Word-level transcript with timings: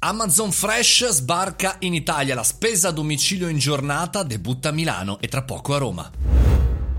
Amazon 0.00 0.52
Fresh 0.52 1.08
sbarca 1.08 1.74
in 1.80 1.92
Italia, 1.92 2.36
la 2.36 2.44
spesa 2.44 2.90
a 2.90 2.92
domicilio 2.92 3.48
in 3.48 3.58
giornata 3.58 4.22
debutta 4.22 4.68
a 4.68 4.72
Milano 4.72 5.18
e 5.18 5.26
tra 5.26 5.42
poco 5.42 5.74
a 5.74 5.78
Roma. 5.78 6.37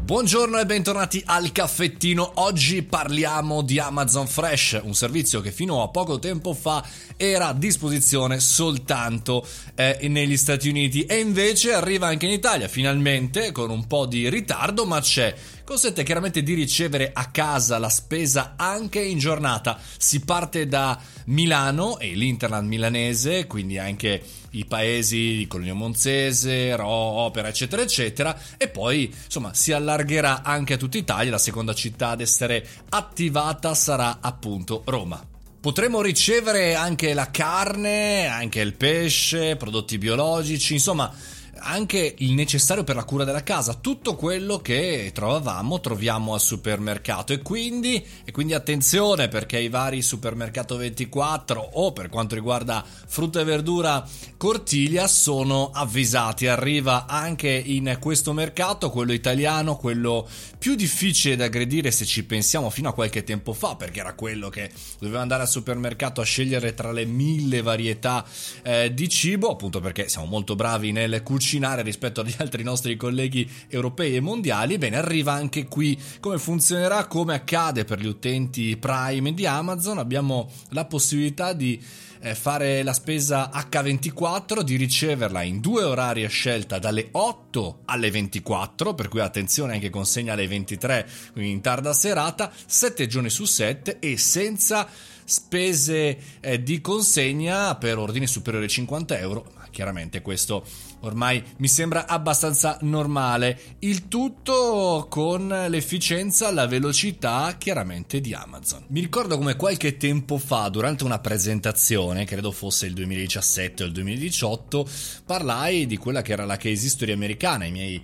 Buongiorno 0.09 0.57
e 0.57 0.65
bentornati 0.65 1.21
al 1.23 1.51
caffettino. 1.51 2.31
Oggi 2.37 2.81
parliamo 2.81 3.61
di 3.61 3.77
Amazon 3.77 4.25
Fresh, 4.25 4.79
un 4.81 4.95
servizio 4.95 5.39
che 5.39 5.51
fino 5.51 5.83
a 5.83 5.89
poco 5.89 6.17
tempo 6.17 6.55
fa 6.55 6.83
era 7.15 7.49
a 7.49 7.53
disposizione 7.53 8.39
soltanto 8.39 9.45
eh, 9.75 10.07
negli 10.09 10.35
Stati 10.35 10.67
Uniti 10.67 11.05
e 11.05 11.19
invece 11.19 11.73
arriva 11.73 12.07
anche 12.07 12.25
in 12.25 12.31
Italia, 12.31 12.67
finalmente 12.67 13.51
con 13.51 13.69
un 13.69 13.85
po' 13.85 14.07
di 14.07 14.27
ritardo, 14.31 14.83
ma 14.87 14.99
c'è 14.99 15.35
consente 15.63 16.01
chiaramente 16.01 16.41
di 16.41 16.55
ricevere 16.55 17.11
a 17.13 17.29
casa 17.29 17.77
la 17.77 17.89
spesa 17.89 18.55
anche 18.57 18.99
in 18.99 19.19
giornata. 19.19 19.79
Si 19.99 20.21
parte 20.21 20.65
da 20.65 20.99
Milano 21.25 21.99
e 21.99 22.15
l'Interland 22.15 22.67
milanese, 22.67 23.45
quindi 23.45 23.77
anche 23.77 24.23
i 24.51 24.65
paesi 24.65 25.37
di 25.37 25.47
Cologno 25.47 25.75
Monzese, 25.75 26.75
Ro, 26.75 26.87
Opera, 26.87 27.47
eccetera, 27.47 27.81
eccetera, 27.81 28.37
e 28.57 28.67
poi 28.69 29.13
insomma 29.25 29.53
si 29.53 29.71
allargherà 29.71 30.43
anche 30.43 30.73
a 30.73 30.77
tutta 30.77 30.97
Italia. 30.97 31.31
La 31.31 31.37
seconda 31.37 31.73
città 31.73 32.09
ad 32.09 32.21
essere 32.21 32.65
attivata 32.89 33.73
sarà 33.73 34.19
appunto 34.21 34.83
Roma. 34.85 35.23
Potremo 35.61 36.01
ricevere 36.01 36.75
anche 36.75 37.13
la 37.13 37.29
carne, 37.31 38.27
anche 38.27 38.61
il 38.61 38.75
pesce, 38.75 39.57
prodotti 39.57 39.97
biologici, 39.97 40.73
insomma 40.73 41.13
anche 41.59 42.15
il 42.19 42.33
necessario 42.33 42.83
per 42.83 42.95
la 42.95 43.03
cura 43.03 43.23
della 43.23 43.43
casa, 43.43 43.73
tutto 43.73 44.15
quello 44.15 44.57
che 44.59 45.11
trovavamo 45.13 45.79
troviamo 45.79 46.33
al 46.33 46.39
supermercato. 46.39 47.33
E 47.33 47.41
quindi, 47.41 48.03
e 48.23 48.31
quindi 48.31 48.53
attenzione 48.53 49.27
perché 49.27 49.59
i 49.59 49.69
vari 49.69 50.01
supermercato 50.01 50.77
24 50.77 51.61
o 51.73 51.91
per 51.91 52.09
quanto 52.09 52.35
riguarda 52.35 52.83
frutta 53.07 53.41
e 53.41 53.43
verdura 53.43 54.07
Cortiglia 54.37 55.07
sono 55.07 55.69
avvisati, 55.73 56.47
arriva 56.47 57.05
anche 57.05 57.49
in 57.49 57.97
questo 57.99 58.33
mercato, 58.33 58.89
quello 58.89 59.11
italiano, 59.11 59.75
quello 59.75 60.27
più 60.57 60.75
difficile 60.75 61.35
da 61.35 61.45
aggredire 61.45 61.91
se 61.91 62.05
ci 62.05 62.25
pensiamo 62.25 62.69
fino 62.69 62.89
a 62.89 62.93
qualche 62.93 63.23
tempo 63.23 63.53
fa 63.53 63.75
perché 63.75 63.99
era 63.99 64.13
quello 64.13 64.49
che 64.49 64.69
doveva 64.99 65.21
andare 65.21 65.43
al 65.43 65.47
supermercato 65.47 66.21
a 66.21 66.25
scegliere 66.25 66.73
tra 66.73 66.91
le 66.91 67.05
mille 67.05 67.61
varietà 67.61 68.25
eh, 68.63 68.93
di 68.93 69.07
cibo 69.07 69.51
appunto 69.51 69.79
perché 69.79 70.09
siamo 70.09 70.27
molto 70.27 70.55
bravi 70.55 70.91
nel 70.91 71.23
cucinare 71.23 71.48
cucinare 71.49 71.81
rispetto 71.81 72.21
agli 72.21 72.35
altri 72.37 72.61
nostri 72.61 72.95
colleghi 72.95 73.49
europei 73.69 74.15
e 74.15 74.19
mondiali, 74.19 74.77
bene, 74.77 74.97
arriva 74.97 75.33
anche 75.33 75.65
qui. 75.65 75.99
Come 76.19 76.37
funzionerà, 76.37 77.07
come 77.07 77.33
accade 77.33 77.85
per 77.85 77.99
gli 77.99 78.05
utenti 78.05 78.77
Prime 78.77 79.33
di 79.33 79.47
Amazon, 79.47 79.97
abbiamo 79.97 80.51
la 80.69 80.85
possibilità 80.85 81.53
di 81.53 81.81
eh, 82.21 82.35
fare 82.35 82.83
la 82.83 82.93
spesa 82.93 83.49
H24, 83.51 84.61
di 84.61 84.75
riceverla 84.75 85.41
in 85.41 85.59
due 85.59 85.83
orari 85.83 86.23
a 86.23 86.29
scelta 86.29 86.77
dalle 86.77 87.07
8 87.11 87.79
alle 87.85 88.11
24, 88.11 88.93
per 88.93 89.07
cui 89.07 89.21
attenzione 89.21 89.73
anche 89.73 89.89
consegna 89.89 90.33
alle 90.33 90.47
23, 90.47 91.09
quindi 91.31 91.49
in 91.49 91.61
tarda 91.61 91.93
serata, 91.93 92.51
7 92.63 93.07
giorni 93.07 93.31
su 93.31 93.45
7 93.45 93.97
e 93.97 94.17
senza 94.17 94.87
spese 95.23 96.17
eh, 96.39 96.61
di 96.61 96.79
consegna 96.81 97.75
per 97.75 97.97
ordini 97.97 98.27
superiori 98.27 98.65
ai 98.65 98.71
50 98.71 99.17
euro 99.19 99.57
chiaramente 99.69 100.21
questo 100.21 100.65
ormai 101.01 101.43
mi 101.57 101.67
sembra 101.67 102.07
abbastanza 102.07 102.77
normale. 102.81 103.77
Il 103.79 104.07
tutto 104.07 105.07
con 105.09 105.47
l'efficienza, 105.67 106.51
la 106.51 106.67
velocità 106.67 107.55
chiaramente 107.57 108.21
di 108.21 108.33
Amazon. 108.33 108.83
Mi 108.87 109.01
ricordo 109.01 109.37
come 109.37 109.55
qualche 109.55 109.97
tempo 109.97 110.37
fa, 110.37 110.69
durante 110.69 111.03
una 111.03 111.19
presentazione, 111.19 112.25
credo 112.25 112.51
fosse 112.51 112.85
il 112.85 112.93
2017 112.93 113.83
o 113.83 113.85
il 113.85 113.91
2018, 113.91 114.87
parlai 115.25 115.85
di 115.85 115.97
quella 115.97 116.21
che 116.21 116.33
era 116.33 116.45
la 116.45 116.57
case 116.57 116.85
history 116.85 117.11
americana. 117.11 117.65
I 117.65 117.71
miei 117.71 118.01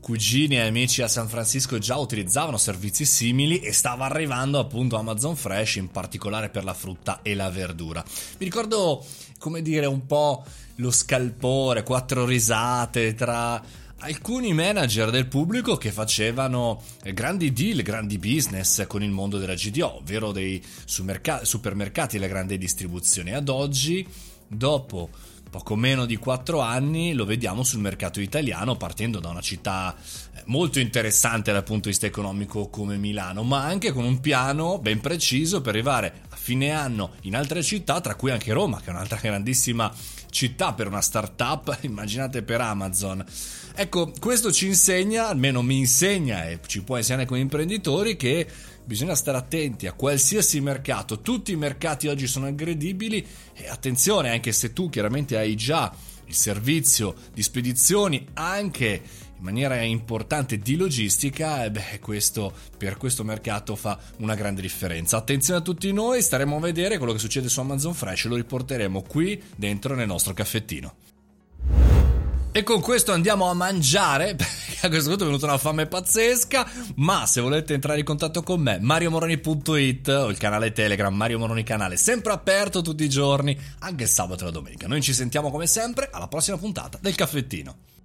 cugini 0.00 0.56
e 0.56 0.60
amici 0.60 1.02
a 1.02 1.08
San 1.08 1.28
Francisco 1.28 1.78
già 1.78 1.96
utilizzavano 1.96 2.56
servizi 2.56 3.04
simili 3.04 3.60
e 3.60 3.72
stava 3.72 4.04
arrivando 4.06 4.58
appunto 4.58 4.96
Amazon 4.96 5.36
Fresh 5.36 5.76
in 5.76 5.90
particolare 5.90 6.48
per 6.48 6.64
la 6.64 6.74
frutta 6.74 7.20
e 7.22 7.34
la 7.34 7.50
verdura. 7.50 8.02
Mi 8.38 8.44
ricordo 8.44 9.04
come 9.38 9.62
dire 9.62 9.86
un 9.86 10.06
po' 10.06 10.44
lo 10.76 10.90
scalpore, 10.90 11.82
quattro 11.82 12.24
risate 12.24 13.14
tra 13.14 13.62
alcuni 14.00 14.52
manager 14.52 15.10
del 15.10 15.26
pubblico 15.26 15.76
che 15.76 15.90
facevano 15.90 16.82
grandi 17.12 17.52
deal, 17.52 17.82
grandi 17.82 18.18
business 18.18 18.86
con 18.86 19.02
il 19.02 19.10
mondo 19.10 19.38
della 19.38 19.54
GDO, 19.54 19.96
ovvero 19.96 20.32
dei 20.32 20.62
supermercati 20.84 22.16
e 22.16 22.18
la 22.20 22.28
grande 22.28 22.58
distribuzione. 22.58 23.34
Ad 23.34 23.48
oggi, 23.48 24.06
dopo 24.46 25.10
poco 25.48 25.76
meno 25.76 26.06
di 26.06 26.16
4 26.16 26.60
anni 26.60 27.12
lo 27.12 27.24
vediamo 27.24 27.62
sul 27.62 27.80
mercato 27.80 28.20
italiano 28.20 28.76
partendo 28.76 29.18
da 29.18 29.28
una 29.28 29.40
città 29.40 29.94
eh, 30.34 30.42
molto 30.46 30.78
interessante 30.78 31.52
dal 31.52 31.64
punto 31.64 31.84
di 31.84 31.90
vista 31.90 32.06
economico 32.06 32.68
come 32.68 32.96
Milano, 32.96 33.42
ma 33.42 33.64
anche 33.64 33.92
con 33.92 34.04
un 34.04 34.20
piano 34.20 34.78
ben 34.78 35.00
preciso 35.00 35.60
per 35.60 35.74
arrivare 35.74 36.22
a 36.28 36.36
fine 36.36 36.70
anno 36.70 37.12
in 37.22 37.36
altre 37.36 37.62
città, 37.62 38.00
tra 38.00 38.14
cui 38.14 38.30
anche 38.30 38.52
Roma, 38.52 38.80
che 38.80 38.86
è 38.86 38.90
un'altra 38.90 39.18
grandissima 39.20 39.92
città 40.30 40.72
per 40.74 40.86
una 40.86 41.00
startup, 41.00 41.78
immaginate 41.82 42.42
per 42.42 42.60
Amazon. 42.60 43.24
Ecco, 43.74 44.12
questo 44.18 44.50
ci 44.52 44.66
insegna, 44.66 45.28
almeno 45.28 45.62
mi 45.62 45.78
insegna 45.78 46.48
e 46.48 46.58
ci 46.66 46.82
può 46.82 46.96
insegnare 46.96 47.26
come 47.26 47.40
imprenditori 47.40 48.16
che 48.16 48.46
bisogna 48.88 49.14
stare 49.14 49.36
attenti 49.36 49.86
a 49.86 49.92
qualsiasi 49.92 50.62
mercato, 50.62 51.20
tutti 51.20 51.52
i 51.52 51.56
mercati 51.56 52.08
oggi 52.08 52.26
sono 52.26 52.46
aggredibili 52.46 53.24
e 53.52 53.68
attenzione 53.68 54.30
anche 54.30 54.50
se 54.50 54.72
tu 54.72 54.88
chiaramente 54.88 55.36
hai 55.36 55.54
già 55.56 55.94
il 56.24 56.34
servizio 56.34 57.14
di 57.34 57.42
spedizioni 57.42 58.28
anche 58.32 59.02
in 59.36 59.44
maniera 59.44 59.82
importante 59.82 60.58
di 60.58 60.74
logistica, 60.76 61.64
e 61.64 61.70
beh, 61.70 62.00
questo 62.00 62.50
per 62.78 62.96
questo 62.96 63.24
mercato 63.24 63.76
fa 63.76 63.98
una 64.20 64.34
grande 64.34 64.62
differenza. 64.62 65.18
Attenzione 65.18 65.60
a 65.60 65.62
tutti 65.62 65.92
noi, 65.92 66.22
staremo 66.22 66.56
a 66.56 66.60
vedere 66.60 66.96
quello 66.96 67.12
che 67.12 67.18
succede 67.18 67.50
su 67.50 67.60
Amazon 67.60 67.92
Fresh 67.92 68.24
e 68.24 68.28
lo 68.28 68.36
riporteremo 68.36 69.02
qui 69.02 69.40
dentro 69.54 69.94
nel 69.94 70.06
nostro 70.06 70.32
caffettino. 70.32 70.94
E 72.50 72.62
con 72.62 72.80
questo 72.80 73.12
andiamo 73.12 73.48
a 73.48 73.54
mangiare, 73.54 74.34
a 74.82 74.88
questo 74.88 75.08
punto 75.08 75.24
è 75.24 75.26
venuta 75.26 75.46
una 75.46 75.58
fame 75.58 75.86
pazzesca, 75.86 76.70
ma 76.96 77.26
se 77.26 77.40
volete 77.40 77.74
entrare 77.74 77.98
in 77.98 78.04
contatto 78.04 78.42
con 78.42 78.60
me, 78.60 78.78
mariomoroni.it 78.80 80.08
o 80.08 80.28
il 80.28 80.38
canale 80.38 80.72
Telegram 80.72 81.14
Mario 81.14 81.38
Moroni 81.38 81.62
Canale, 81.62 81.96
sempre 81.96 82.32
aperto 82.32 82.82
tutti 82.82 83.04
i 83.04 83.08
giorni, 83.08 83.58
anche 83.80 84.06
sabato 84.06 84.42
e 84.42 84.46
la 84.46 84.52
domenica. 84.52 84.86
Noi 84.86 85.02
ci 85.02 85.12
sentiamo 85.12 85.50
come 85.50 85.66
sempre 85.66 86.08
alla 86.12 86.28
prossima 86.28 86.56
puntata 86.56 86.98
del 87.00 87.14
caffettino. 87.14 87.97